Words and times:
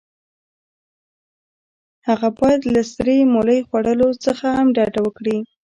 هغه 2.07 2.27
باید 2.39 2.61
له 2.73 2.81
سرې 2.93 3.17
مولۍ 3.33 3.59
خوړلو 3.67 4.09
څخه 4.25 4.45
هم 4.57 4.67
ډډه 4.75 4.99
وکړي. 5.03 5.37